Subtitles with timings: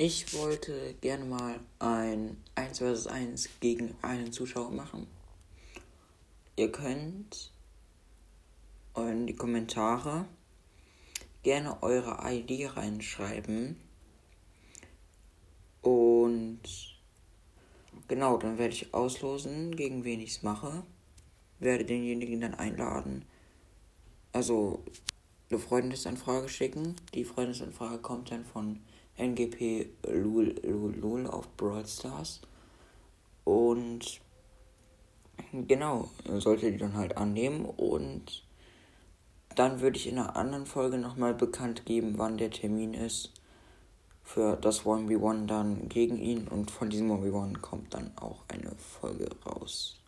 [0.00, 5.06] ich wollte gerne mal ein 1 vs 1 gegen einen Zuschauer machen.
[6.56, 7.52] Ihr könnt
[8.96, 10.24] in die Kommentare
[11.42, 13.76] gerne eure ID reinschreiben.
[15.82, 16.62] Und
[18.08, 20.82] genau, dann werde ich auslosen, gegen wen ich es mache.
[21.58, 23.26] Werde denjenigen dann einladen.
[24.32, 24.82] Also
[25.50, 26.96] eine Freundesanfrage schicken.
[27.12, 28.80] Die Freundesanfrage kommt dann von
[29.20, 32.40] NGP Lul, Lul, Lul auf Brawl Stars.
[33.44, 34.20] Und
[35.52, 38.44] genau, sollte die dann halt annehmen und
[39.56, 43.32] dann würde ich in einer anderen Folge nochmal bekannt geben, wann der Termin ist
[44.22, 49.28] für das 1v1 dann gegen ihn und von diesem 1v1 kommt dann auch eine Folge
[49.44, 49.99] raus.